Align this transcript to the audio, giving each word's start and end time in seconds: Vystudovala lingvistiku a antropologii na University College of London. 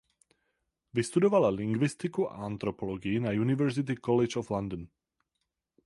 Vystudovala 0.99 1.49
lingvistiku 1.57 2.25
a 2.33 2.39
antropologii 2.49 3.17
na 3.27 3.31
University 3.45 3.93
College 4.09 4.35
of 4.43 4.51
London. 4.57 4.83